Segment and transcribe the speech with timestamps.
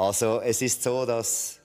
[0.00, 1.60] Also es ist so, dass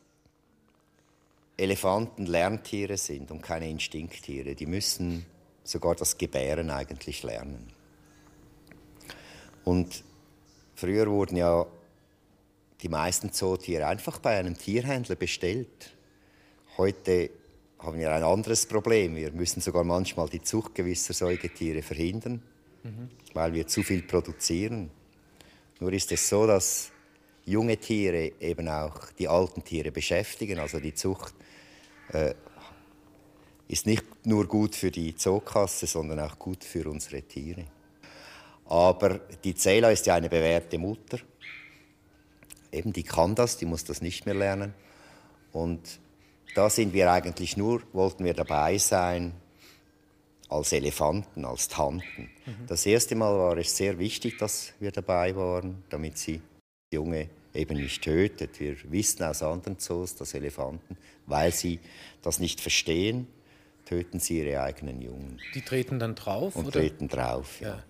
[1.56, 4.56] Elefanten Lerntiere sind und keine Instinkttiere.
[4.56, 5.26] Die müssen
[5.64, 7.66] sogar das Gebären eigentlich lernen.
[9.64, 10.04] Und
[10.76, 11.66] früher wurden ja
[12.82, 15.94] die meisten Zootiere einfach bei einem Tierhändler bestellt.
[16.76, 17.30] Heute
[17.80, 19.16] haben wir ein anderes Problem.
[19.16, 22.44] Wir müssen sogar manchmal die Zucht gewisser Säugetiere verhindern,
[22.84, 23.10] mhm.
[23.34, 24.92] weil wir zu viel produzieren.
[25.80, 26.92] Nur ist es so, dass
[27.46, 30.60] junge Tiere eben auch die alten Tiere beschäftigen.
[30.60, 31.34] Also die Zucht
[32.10, 32.34] äh,
[33.68, 37.66] ist nicht nur gut für die Zookasse, sondern auch gut für unsere Tiere.
[38.66, 41.20] Aber die Zela ist ja eine bewährte Mutter.
[42.72, 44.74] Eben, die kann das, die muss das nicht mehr lernen.
[45.54, 46.00] Und
[46.56, 49.34] da sind wir eigentlich nur, wollten wir dabei sein,
[50.50, 52.30] als Elefanten, als Tanten.
[52.46, 52.68] Mhm.
[52.68, 56.42] Das erste Mal war es sehr wichtig, dass wir dabei waren, damit sie
[56.94, 58.60] Junge eben nicht tötet.
[58.60, 61.80] Wir wissen aus anderen Zoos, dass Elefanten, weil sie
[62.22, 63.28] das nicht verstehen,
[63.86, 65.40] töten sie ihre eigenen Jungen.
[65.54, 66.56] Die treten dann drauf?
[66.56, 66.80] Und oder?
[66.80, 67.70] treten drauf, ja.
[67.70, 67.84] ja.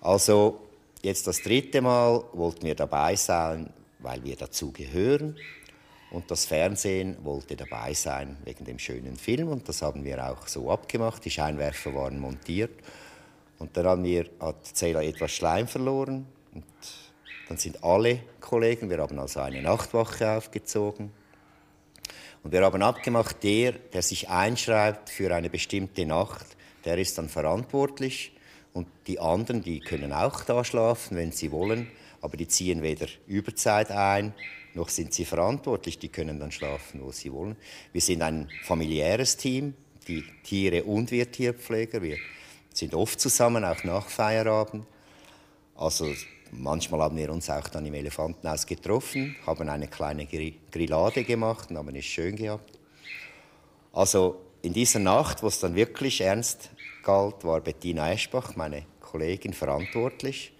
[0.00, 0.66] Also
[1.02, 5.36] jetzt das dritte Mal wollten wir dabei sein, weil wir dazu gehören.
[6.10, 9.48] Und das Fernsehen wollte dabei sein wegen dem schönen Film.
[9.48, 11.24] Und das haben wir auch so abgemacht.
[11.24, 12.70] Die Scheinwerfer waren montiert.
[13.58, 16.26] Und dann haben wir, hat Zela etwas Schleim verloren.
[16.54, 16.64] Und
[17.48, 21.10] dann sind alle Kollegen, wir haben also eine Nachtwache aufgezogen.
[22.42, 26.46] Und wir haben abgemacht, der, der sich einschreibt für eine bestimmte Nacht,
[26.84, 28.32] der ist dann verantwortlich.
[28.72, 33.06] Und die anderen, die können auch da schlafen, wenn sie wollen, aber die ziehen weder
[33.26, 34.34] Überzeit ein,
[34.74, 35.98] noch sind sie verantwortlich.
[35.98, 37.56] Die können dann schlafen, wo sie wollen.
[37.92, 39.74] Wir sind ein familiäres Team,
[40.06, 42.02] die Tiere und wir Tierpfleger.
[42.02, 42.16] Wir
[42.72, 44.86] sind oft zusammen, auch nach Feierabend.
[45.74, 46.12] Also
[46.50, 51.76] Manchmal haben wir uns auch dann im Elefantenhaus getroffen, haben eine kleine Grillade gemacht und
[51.76, 52.78] haben es schön gehabt.
[53.92, 56.70] Also in dieser Nacht, wo es dann wirklich ernst
[57.02, 60.52] galt, war Bettina Eschbach, meine Kollegin, verantwortlich.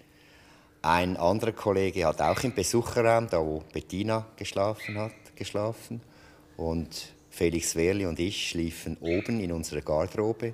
[0.81, 6.01] Ein anderer Kollege hat auch im Besucherraum, da wo Bettina geschlafen hat, geschlafen.
[6.55, 10.53] Und Felix Werli und ich schliefen oben in unserer Garderobe.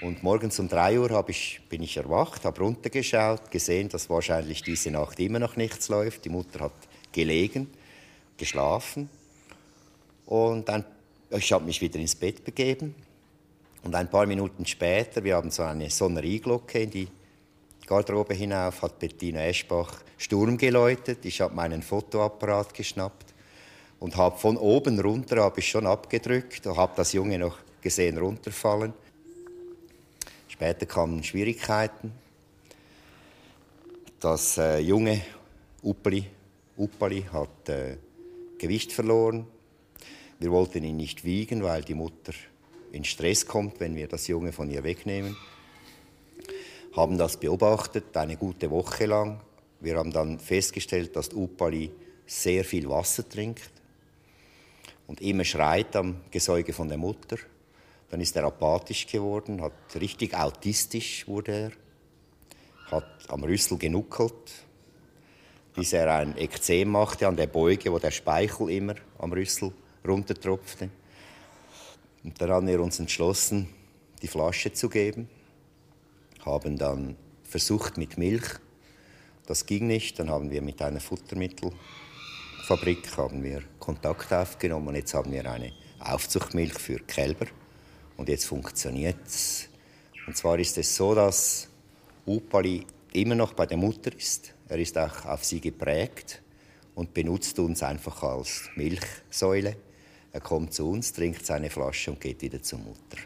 [0.00, 4.92] Und morgens um 3 Uhr ich, bin ich erwacht, habe runtergeschaut, gesehen, dass wahrscheinlich diese
[4.92, 6.24] Nacht immer noch nichts läuft.
[6.24, 6.72] Die Mutter hat
[7.10, 7.68] gelegen,
[8.36, 9.10] geschlafen.
[10.26, 10.84] Und dann,
[11.30, 12.94] ich habe mich wieder ins Bett begeben.
[13.82, 17.08] Und ein paar Minuten später, wir haben so eine Sonnerieglocke in die
[17.86, 21.24] Garderobe hinauf, hat Bettina Eschbach Sturm geläutet.
[21.24, 23.34] Ich habe meinen Fotoapparat geschnappt
[23.98, 28.18] und habe von oben runter habe ich schon abgedrückt und habe das Junge noch gesehen
[28.18, 28.92] runterfallen.
[30.58, 32.10] Später kamen Schwierigkeiten.
[34.18, 35.22] Das äh, junge
[35.84, 36.24] Uppeli,
[36.76, 37.96] Uppali hat äh,
[38.58, 39.46] Gewicht verloren.
[40.40, 42.32] Wir wollten ihn nicht wiegen, weil die Mutter
[42.90, 45.36] in Stress kommt, wenn wir das Junge von ihr wegnehmen.
[46.96, 49.40] Haben das beobachtet, eine gute Woche lang.
[49.78, 51.92] Wir haben dann festgestellt, dass Uppali
[52.26, 53.70] sehr viel Wasser trinkt
[55.06, 57.36] und immer schreit am Gesäuge von der Mutter.
[58.10, 61.72] Dann ist er apathisch geworden, hat richtig autistisch wurde er,
[62.90, 64.50] hat am Rüssel genuckelt,
[65.74, 69.72] bis er ein Ekzem machte an der Beuge, wo der Speichel immer am Rüssel
[70.06, 70.88] runtertropfte.
[72.24, 73.68] Und dann haben wir uns entschlossen,
[74.22, 75.28] die Flasche zu geben,
[76.44, 78.58] haben dann versucht mit Milch.
[79.46, 85.14] Das ging nicht, dann haben wir mit einer Futtermittelfabrik haben wir Kontakt aufgenommen und jetzt
[85.14, 87.46] haben wir eine Aufzuchtmilch für Kälber.
[88.18, 89.68] Und jetzt funktioniert es.
[90.26, 91.68] Und zwar ist es so, dass
[92.26, 92.84] Upali
[93.14, 94.52] immer noch bei der Mutter ist.
[94.68, 96.42] Er ist auch auf sie geprägt
[96.94, 99.76] und benutzt uns einfach als Milchsäule.
[100.32, 103.18] Er kommt zu uns, trinkt seine Flasche und geht wieder zur Mutter.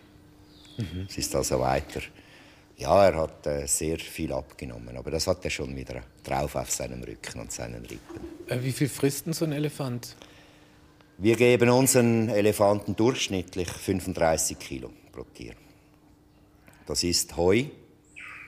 [0.77, 1.07] Mhm.
[1.09, 2.03] Es ist also weiter.
[2.77, 6.71] Ja, er hat äh, sehr viel abgenommen, aber das hat er schon wieder drauf auf
[6.71, 8.21] seinem Rücken und seinen Rippen.
[8.47, 10.17] Äh, wie viel frisst denn so ein Elefant?
[11.19, 15.55] Wir geben unseren Elefanten durchschnittlich 35 Kilo pro Tier.
[16.87, 17.65] Das ist Heu,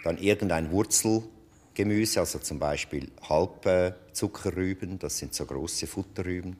[0.02, 6.56] dann irgendein Wurzelgemüse, also zum Beispiel Halbzuckerrüben, das sind so große Futterrüben,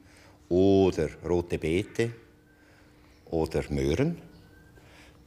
[0.51, 2.13] oder rote Beete
[3.31, 4.21] oder Möhren.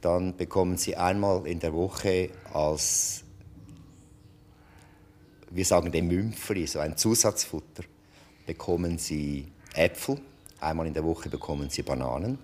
[0.00, 3.24] Dann bekommen sie einmal in der Woche als,
[5.50, 7.82] wir sagen dem Mümpfli, so ein Zusatzfutter,
[8.46, 10.18] bekommen sie Äpfel
[10.60, 12.38] Einmal in der Woche bekommen sie Bananen.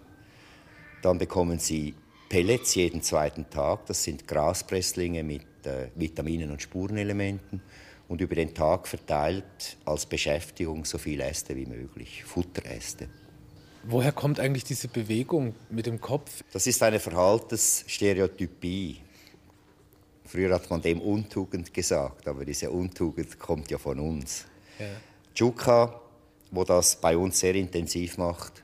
[1.02, 1.94] Dann bekommen sie
[2.28, 3.86] Pellets jeden zweiten Tag.
[3.86, 7.60] Das sind Graspresslinge mit äh, Vitaminen und Spurenelementen.
[8.08, 13.08] und über den Tag verteilt als Beschäftigung so viele Äste wie möglich, Futteräste.
[13.84, 16.42] Woher kommt eigentlich diese Bewegung mit dem Kopf?
[16.52, 18.98] Das ist eine Verhaltensstereotypie.
[20.24, 24.46] Früher hat man dem Untugend gesagt, aber diese Untugend kommt ja von uns.
[24.78, 24.86] Ja.
[25.34, 26.00] Juka,
[26.54, 28.62] wo das bei uns sehr intensiv macht,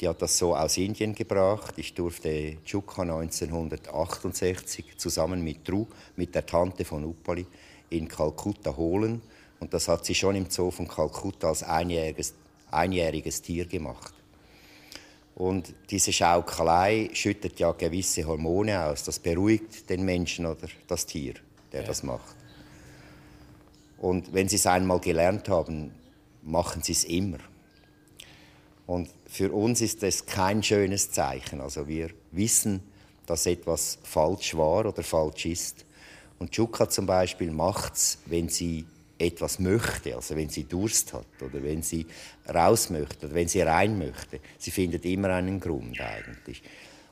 [0.00, 1.74] die hat das so aus Indien gebracht.
[1.76, 5.86] Ich durfte Juka 1968 zusammen mit Tru,
[6.16, 7.46] mit der Tante von Upali,
[7.90, 9.22] in Kalkutta holen.
[9.60, 12.34] Und das hat sie schon im Zoo von Kalkutta als einjähriges,
[12.70, 14.14] einjähriges Tier gemacht.
[15.34, 19.04] Und diese Schaukelei schüttet ja gewisse Hormone aus.
[19.04, 21.34] Das beruhigt den Menschen oder das Tier,
[21.72, 21.86] der ja.
[21.86, 22.36] das macht.
[23.98, 25.92] Und wenn sie es einmal gelernt haben,
[26.42, 27.38] machen sie es immer.
[28.86, 31.60] Und für uns ist das kein schönes Zeichen.
[31.60, 32.82] Also wir wissen,
[33.26, 35.84] dass etwas falsch war oder falsch ist.
[36.38, 38.86] Und Chuka zum Beispiel macht es, wenn sie
[39.18, 42.06] etwas möchte, also wenn sie Durst hat oder wenn sie
[42.48, 44.40] raus möchte oder wenn sie rein möchte.
[44.58, 46.62] Sie findet immer einen Grund eigentlich.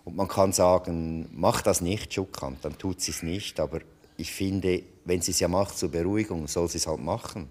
[0.04, 3.58] Und man kann sagen, mach das nicht, Schuckant, dann tut sie es nicht.
[3.58, 3.80] Aber
[4.16, 7.50] ich finde, wenn sie es ja macht zur Beruhigung, soll sie es halt machen.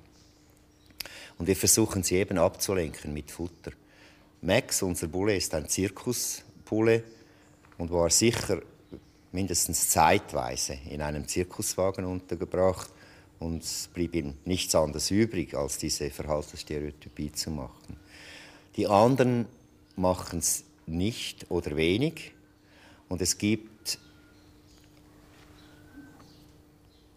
[1.38, 3.72] Und wir versuchen sie eben abzulenken mit Futter.
[4.42, 7.04] Max, unser Bulle, ist ein Zirkusbulle
[7.78, 8.62] und war sicher
[9.32, 12.90] mindestens zeitweise in einem Zirkuswagen untergebracht
[13.40, 17.98] und es blieb ihm nichts anderes übrig, als diese Verhaltensstereotypie zu machen.
[18.78, 19.46] Die anderen
[19.96, 22.32] machen es nicht oder wenig.
[23.10, 23.70] Und es gibt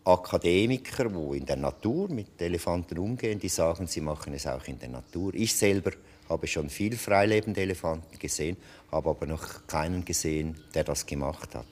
[0.08, 4.78] Akademiker, die in der Natur mit Elefanten umgehen, die sagen, sie machen es auch in
[4.78, 5.34] der Natur.
[5.34, 5.92] Ich selber
[6.30, 8.56] habe schon viel freilebende Elefanten gesehen,
[8.90, 11.66] habe aber noch keinen gesehen, der das gemacht hat.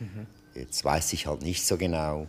[0.00, 0.26] Mhm.
[0.54, 2.26] Jetzt weiß ich halt nicht so genau,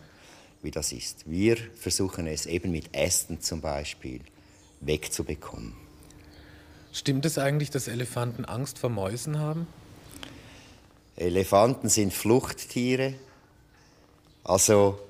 [0.62, 1.28] wie das ist.
[1.28, 4.20] Wir versuchen es eben mit Ästen zum Beispiel
[4.80, 5.74] wegzubekommen.
[6.92, 9.66] Stimmt es eigentlich, dass Elefanten Angst vor Mäusen haben?
[11.16, 13.14] Elefanten sind Fluchttiere,
[14.44, 15.00] also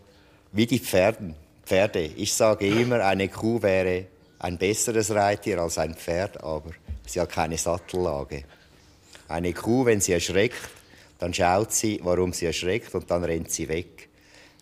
[0.52, 1.34] wie die Pferden.
[1.64, 2.00] Pferde.
[2.00, 4.06] Ich sage immer, eine Kuh wäre
[4.38, 6.70] ein besseres Reittier als ein Pferd, aber
[7.06, 8.44] sie hat keine Sattellage.
[9.28, 10.70] Eine Kuh, wenn sie erschreckt,
[11.18, 14.08] dann schaut sie, warum sie erschreckt und dann rennt sie weg.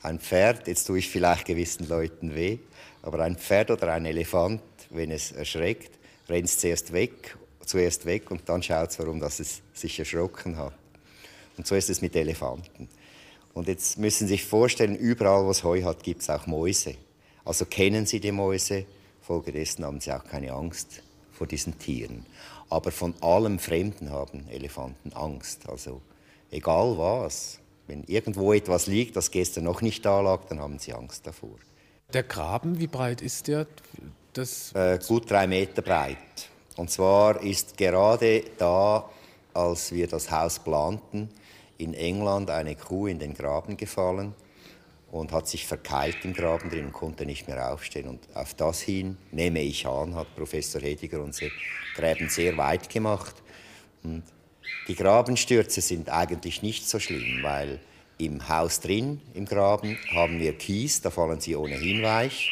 [0.03, 2.59] Ein Pferd, jetzt tue ich vielleicht gewissen Leuten weh,
[3.03, 5.93] aber ein Pferd oder ein Elefant, wenn es erschreckt,
[6.29, 10.56] rennt es zuerst weg, zuerst weg und dann schaut es, warum das es sich erschrocken
[10.56, 10.73] hat.
[11.56, 12.88] Und so ist es mit Elefanten.
[13.56, 16.97] Und jetzt müssen Sie sich vorstellen, überall, wo es Heu hat, gibt es auch Mäuse.
[17.43, 18.85] Also kennen Sie die Mäuse,
[19.23, 22.26] folgedessen haben Sie auch keine Angst vor diesen Tieren.
[22.69, 25.67] Aber von allem Fremden haben Elefanten Angst.
[25.70, 26.03] Also
[26.50, 27.58] egal was.
[27.87, 31.56] Wenn irgendwo etwas liegt, das gestern noch nicht da lag, dann haben sie Angst davor.
[32.12, 33.67] Der Graben, wie breit ist der?
[34.35, 36.19] Das äh, gut drei Meter breit.
[36.76, 39.09] Und zwar ist gerade da,
[39.55, 41.31] als wir das Haus planten,
[41.78, 44.34] in England eine Kuh in den Graben gefallen
[45.11, 48.08] und hat sich verkeilt im Graben drin und konnte nicht mehr aufstehen.
[48.08, 51.50] Und auf das hin, nehme ich an, hat Professor Hediger unsere
[51.94, 53.34] Gräben sehr weit gemacht.
[54.02, 54.23] Und
[54.88, 57.81] die Grabenstürze sind eigentlich nicht so schlimm, weil
[58.19, 62.50] im Haus drin, im Graben, haben wir Kies, da fallen sie ohnehin weich.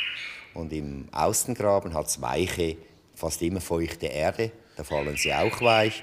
[0.53, 2.77] Und im Außengraben hat es weiche,
[3.15, 6.03] fast immer feuchte Erde, da fallen sie auch weich.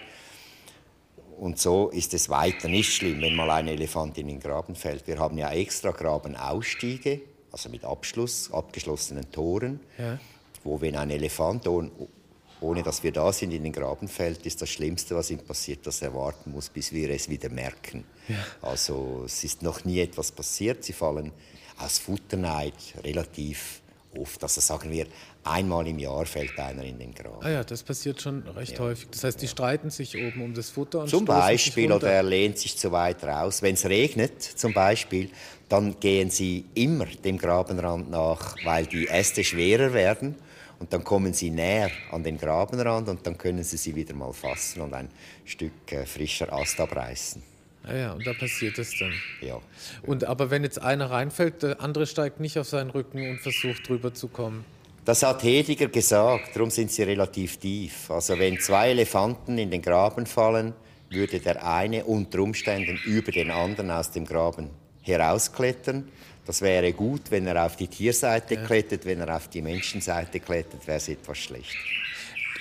[1.42, 5.08] Und so ist es weiter nicht schlimm, wenn mal ein Elefant in den Graben fällt.
[5.08, 7.20] Wir haben ja extra Grabenausstiege,
[7.52, 10.20] also mit Abschluss, abgeschlossenen Toren, ja.
[10.64, 14.70] wo wenn ein Elefant ohne dass wir da sind, in den Graben fällt, ist das
[14.70, 18.04] Schlimmste, was ihm passiert, dass er warten muss, bis wir es wieder merken.
[18.28, 18.36] Ja.
[18.62, 20.84] Also es ist noch nie etwas passiert.
[20.84, 21.32] Sie fallen
[21.80, 23.81] aus Futterneid relativ
[24.18, 24.41] oft.
[24.44, 25.08] Also sagen wir,
[25.44, 27.44] einmal im Jahr fällt einer in den Graben.
[27.44, 28.80] Ah ja, das passiert schon recht ja.
[28.80, 29.10] häufig.
[29.12, 32.58] Das heißt, die streiten sich oben um das Futter und Zum Beispiel, oder er lehnt
[32.58, 33.62] sich zu weit raus.
[33.62, 35.30] Wenn es regnet, zum Beispiel,
[35.70, 40.36] dann gehen sie immer dem Grabenrand nach, weil die Äste schwerer werden
[40.80, 44.34] und dann kommen sie näher an den Grabenrand und dann können sie sie wieder mal
[44.34, 45.10] fassen und ein
[45.46, 47.41] Stück äh, frischer Ast abreißen.
[47.88, 49.14] Ja, ja, und da passiert es dann.
[49.42, 49.60] Ja.
[50.04, 53.88] Und aber wenn jetzt einer reinfällt, der andere steigt nicht auf seinen Rücken und versucht
[53.88, 54.64] drüber zu kommen.
[55.04, 58.12] Das hat Hediger gesagt, darum sind sie relativ tief.
[58.12, 60.74] Also wenn zwei Elefanten in den Graben fallen,
[61.10, 64.70] würde der eine unter Umständen über den anderen aus dem Graben
[65.02, 66.08] herausklettern
[66.46, 68.66] das wäre gut, wenn er auf die Tierseite ja.
[68.66, 71.76] klettert, wenn er auf die Menschenseite klettert, wäre es etwas schlecht.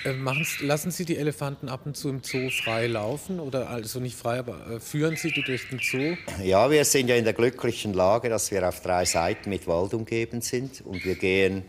[0.03, 0.13] Äh,
[0.61, 4.39] lassen Sie die Elefanten ab und zu im Zoo frei laufen oder also nicht frei,
[4.39, 6.15] aber äh, führen Sie die durch den Zoo?
[6.43, 9.93] Ja, wir sind ja in der glücklichen Lage, dass wir auf drei Seiten mit Wald
[9.93, 11.63] umgeben sind und wir gehen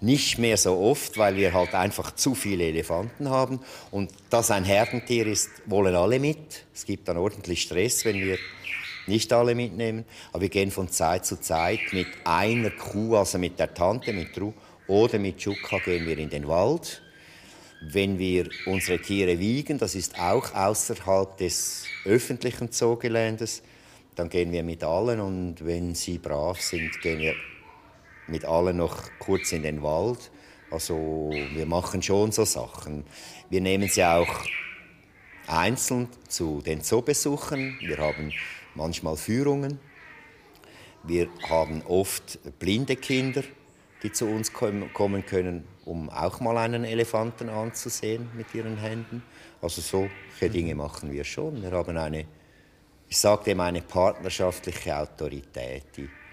[0.00, 4.64] nicht mehr so oft, weil wir halt einfach zu viele Elefanten haben und das ein
[4.64, 6.64] Herdentier ist, wollen alle mit.
[6.74, 8.38] Es gibt dann ordentlich Stress, wenn wir
[9.06, 13.58] nicht alle mitnehmen, aber wir gehen von Zeit zu Zeit mit einer Kuh, also mit
[13.58, 14.52] der Tante, mit Ru
[14.86, 17.02] oder mit Chuka gehen wir in den Wald
[17.92, 23.62] wenn wir unsere Tiere wiegen, das ist auch außerhalb des öffentlichen Zoogeländes,
[24.14, 27.34] dann gehen wir mit allen und wenn sie brav sind, gehen wir
[28.28, 30.30] mit allen noch kurz in den Wald.
[30.70, 33.04] Also wir machen schon so Sachen.
[33.50, 34.44] Wir nehmen sie auch
[35.46, 37.78] einzeln zu den Zoobesuchen.
[37.80, 38.32] Wir haben
[38.74, 39.78] manchmal Führungen.
[41.04, 43.44] Wir haben oft blinde Kinder,
[44.02, 49.22] die zu uns kommen können, um auch mal einen Elefanten anzusehen mit ihren Händen.
[49.62, 51.62] Also solche Dinge machen wir schon.
[51.62, 52.26] Wir haben eine,
[53.08, 55.84] ich sage dem, eine partnerschaftliche Autorität.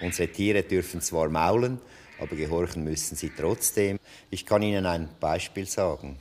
[0.01, 1.79] Unsere Tiere dürfen zwar maulen,
[2.20, 4.00] aber gehorchen müssen sie trotzdem.
[4.29, 6.20] Ich kann Ihnen ein Beispiel sagen.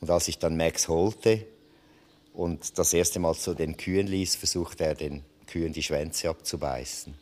[0.00, 1.46] Und als ich dann Max holte
[2.34, 7.14] und das erste Mal zu den Kühen ließ, versuchte er den Kühen die Schwänze abzubeißen.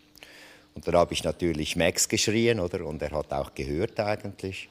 [0.75, 2.85] Und dann habe ich natürlich Max geschrien, oder?
[2.87, 4.69] Und er hat auch gehört eigentlich.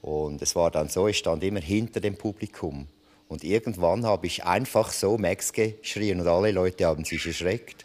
[0.00, 2.86] Und es war dann so, ich stand immer hinter dem Publikum.
[3.28, 7.84] Und irgendwann habe ich einfach so Max geschrien und alle Leute haben sich erschreckt,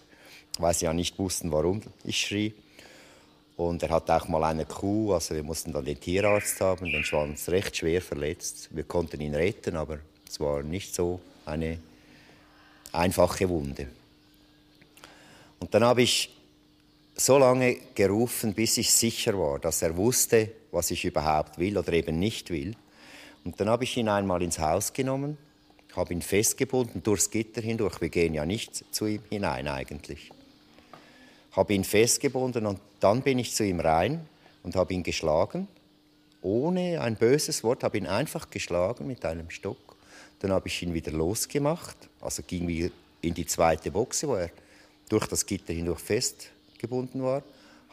[0.57, 2.53] weil sie ja nicht wussten, warum ich schrie.
[3.57, 7.03] Und er hat auch mal eine Kuh, also wir mussten dann den Tierarzt haben, den
[7.03, 8.69] Schwanz recht schwer verletzt.
[8.71, 11.77] Wir konnten ihn retten, aber es war nicht so eine
[12.93, 13.87] einfache Wunde.
[15.59, 16.29] Und dann habe ich
[17.15, 21.93] so lange gerufen, bis ich sicher war, dass er wusste, was ich überhaupt will oder
[21.93, 22.75] eben nicht will.
[23.45, 25.37] Und dann habe ich ihn einmal ins Haus genommen,
[25.95, 28.01] habe ihn festgebunden durchs Gitter hindurch.
[28.01, 30.31] Wir gehen ja nicht zu ihm hinein eigentlich.
[31.51, 34.27] Habe ihn festgebunden und dann bin ich zu ihm rein
[34.63, 35.67] und habe ihn geschlagen,
[36.41, 39.77] ohne ein böses Wort, habe ihn einfach geschlagen mit einem Stock.
[40.39, 42.89] Dann habe ich ihn wieder losgemacht, also ging wir
[43.21, 44.49] in die zweite Boxe, wo er
[45.09, 46.49] durch das Gitter hindurch fest
[46.83, 47.41] gebunden war,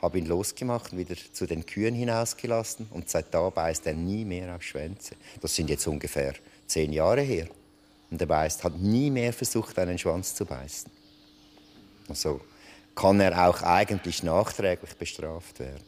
[0.02, 4.54] habe ihn losgemacht, wieder zu den Kühen hinausgelassen und seit da beißt er nie mehr
[4.54, 5.14] auf Schwänze.
[5.40, 6.34] Das sind jetzt ungefähr
[6.66, 7.46] zehn Jahre her.
[8.10, 10.90] Und er beißt, hat nie mehr versucht, einen Schwanz zu beißen.
[12.08, 12.40] Also
[12.96, 15.84] kann er auch eigentlich nachträglich bestraft werden.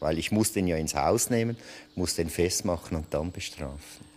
[0.00, 1.56] Weil ich muss den ja ins Haus nehmen,
[1.94, 4.15] muss den festmachen und dann bestrafen.